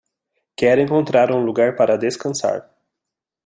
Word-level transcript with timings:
Quer 0.55 0.79
encontrar 0.79 1.31
um 1.31 1.45
lugar 1.45 1.75
para 1.75 1.95
descansar 1.95 2.67